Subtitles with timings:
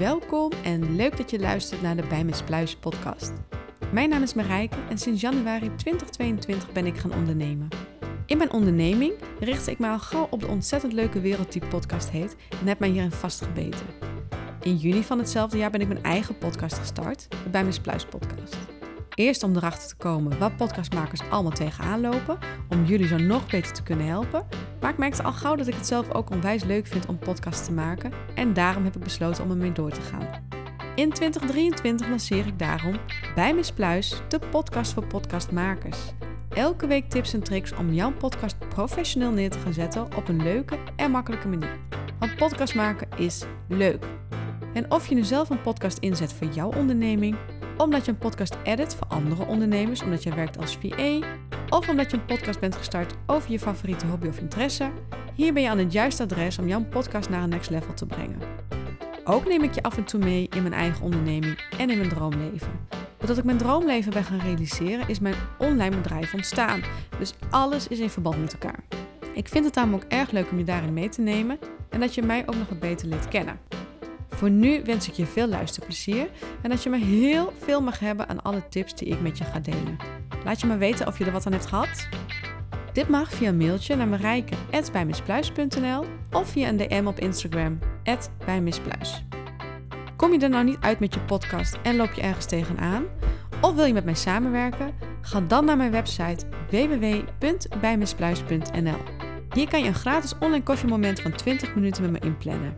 [0.00, 3.32] Welkom en leuk dat je luistert naar de Bij Pluis podcast.
[3.92, 7.68] Mijn naam is Marijke en sinds januari 2022 ben ik gaan ondernemen.
[8.26, 12.10] In mijn onderneming richtte ik me al gauw op de ontzettend leuke wereld die podcast
[12.10, 13.86] heet en heb mij hierin vastgebeten.
[14.62, 18.56] In juni van hetzelfde jaar ben ik mijn eigen podcast gestart, de Bij Pluis podcast.
[19.14, 23.72] Eerst om erachter te komen wat podcastmakers allemaal tegenaan lopen, om jullie zo nog beter
[23.72, 24.46] te kunnen helpen.
[24.80, 27.66] Maar ik merkte al gauw dat ik het zelf ook onwijs leuk vind om podcasts
[27.66, 30.28] te maken en daarom heb ik besloten om ermee door te gaan.
[30.94, 32.96] In 2023 lanceer ik daarom
[33.34, 35.98] bij Miss Pluis de podcast voor podcastmakers.
[36.48, 40.42] Elke week tips en tricks om jouw podcast professioneel neer te gaan zetten op een
[40.42, 41.78] leuke en makkelijke manier.
[42.18, 44.04] Want podcast maken is leuk.
[44.74, 47.36] En of je nu zelf een podcast inzet voor jouw onderneming,
[47.76, 51.18] omdat je een podcast edit voor andere ondernemers, omdat je werkt als VA,
[51.70, 54.90] of omdat je een podcast bent gestart over je favoriete hobby of interesse,
[55.34, 58.06] hier ben je aan het juiste adres om jouw podcast naar een next level te
[58.06, 58.38] brengen.
[59.24, 62.10] Ook neem ik je af en toe mee in mijn eigen onderneming en in mijn
[62.10, 62.70] droomleven.
[63.16, 66.82] Doordat ik mijn droomleven ben gaan realiseren, is mijn online bedrijf ontstaan.
[67.18, 68.84] Dus alles is in verband met elkaar.
[69.34, 71.58] Ik vind het daarom ook erg leuk om je daarin mee te nemen
[71.88, 73.58] en dat je mij ook nog wat beter leert kennen.
[74.28, 76.30] Voor nu wens ik je veel luisterplezier
[76.62, 79.44] en dat je me heel veel mag hebben aan alle tips die ik met je
[79.44, 79.96] ga delen.
[80.44, 82.08] Laat je me weten of je er wat aan hebt gehad.
[82.92, 87.78] Dit mag via een mailtje naar marijke.bijmispluis.nl of via een DM op Instagram,
[88.44, 89.24] bijmispluis.
[90.16, 93.04] Kom je er nou niet uit met je podcast en loop je ergens tegenaan?
[93.60, 94.94] Of wil je met mij samenwerken?
[95.20, 98.98] Ga dan naar mijn website www.bijmispluis.nl.
[99.54, 102.76] Hier kan je een gratis online koffiemoment van 20 minuten met me inplannen.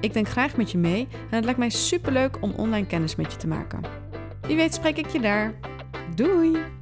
[0.00, 3.32] Ik denk graag met je mee en het lijkt mij superleuk om online kennis met
[3.32, 3.80] je te maken.
[4.40, 5.54] Wie weet spreek ik je daar.
[6.14, 6.81] Doei!